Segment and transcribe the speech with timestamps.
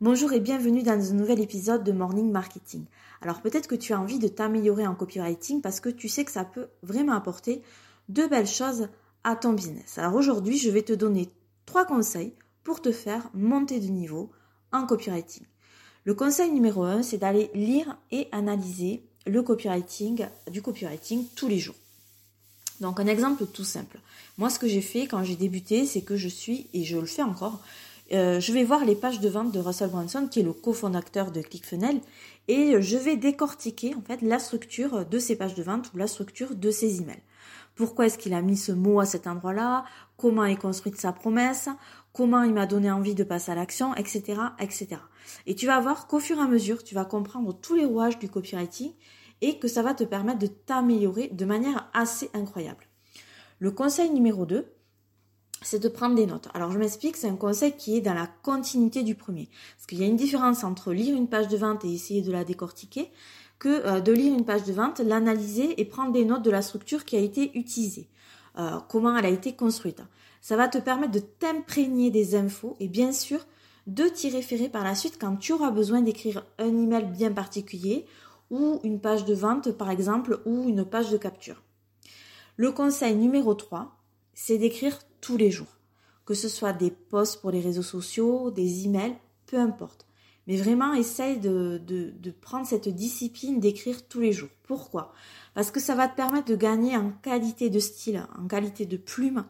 [0.00, 2.84] Bonjour et bienvenue dans un nouvel épisode de Morning Marketing.
[3.20, 6.30] Alors peut-être que tu as envie de t'améliorer en copywriting parce que tu sais que
[6.30, 7.62] ça peut vraiment apporter
[8.08, 8.86] de belles choses
[9.24, 9.98] à ton business.
[9.98, 11.28] Alors aujourd'hui, je vais te donner
[11.66, 12.32] trois conseils
[12.62, 14.30] pour te faire monter de niveau
[14.70, 15.42] en copywriting.
[16.04, 21.58] Le conseil numéro un, c'est d'aller lire et analyser le copywriting, du copywriting tous les
[21.58, 21.74] jours.
[22.80, 23.98] Donc un exemple tout simple.
[24.36, 27.06] Moi, ce que j'ai fait quand j'ai débuté, c'est que je suis, et je le
[27.06, 27.60] fais encore,
[28.12, 31.30] euh, je vais voir les pages de vente de Russell Brunson, qui est le cofondateur
[31.30, 32.00] de ClickFunnels,
[32.48, 36.06] et je vais décortiquer en fait la structure de ces pages de vente ou la
[36.06, 37.22] structure de ses emails.
[37.74, 39.84] Pourquoi est-ce qu'il a mis ce mot à cet endroit-là?
[40.16, 41.68] Comment est construite sa promesse?
[42.12, 44.96] Comment il m'a donné envie de passer à l'action, etc., etc.
[45.46, 48.18] Et tu vas voir qu'au fur et à mesure, tu vas comprendre tous les rouages
[48.18, 48.92] du copywriting
[49.42, 52.88] et que ça va te permettre de t'améliorer de manière assez incroyable.
[53.60, 54.66] Le conseil numéro 2,
[55.62, 56.48] c'est de prendre des notes.
[56.54, 59.48] Alors je m'explique, c'est un conseil qui est dans la continuité du premier.
[59.76, 62.32] Parce qu'il y a une différence entre lire une page de vente et essayer de
[62.32, 63.10] la décortiquer,
[63.58, 66.62] que euh, de lire une page de vente, l'analyser et prendre des notes de la
[66.62, 68.08] structure qui a été utilisée,
[68.58, 70.00] euh, comment elle a été construite.
[70.40, 73.40] Ça va te permettre de t'imprégner des infos et bien sûr
[73.86, 78.06] de t'y référer par la suite quand tu auras besoin d'écrire un email bien particulier
[78.50, 81.62] ou une page de vente par exemple ou une page de capture.
[82.56, 83.97] Le conseil numéro 3,
[84.40, 85.80] c'est d'écrire tous les jours.
[86.24, 90.06] Que ce soit des posts pour les réseaux sociaux, des emails, peu importe.
[90.46, 94.48] Mais vraiment, essaye de, de, prendre cette discipline d'écrire tous les jours.
[94.62, 95.12] Pourquoi?
[95.54, 98.96] Parce que ça va te permettre de gagner en qualité de style, en qualité de
[98.96, 99.44] plume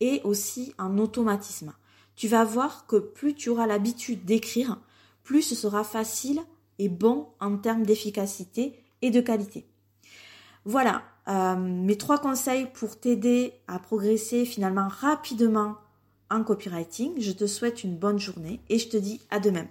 [0.00, 1.72] et aussi en automatisme.
[2.14, 4.78] Tu vas voir que plus tu auras l'habitude d'écrire,
[5.24, 6.40] plus ce sera facile
[6.78, 9.66] et bon en termes d'efficacité et de qualité.
[10.66, 15.76] Voilà, euh, mes trois conseils pour t'aider à progresser finalement rapidement
[16.30, 17.20] en copywriting.
[17.20, 19.66] Je te souhaite une bonne journée et je te dis à demain.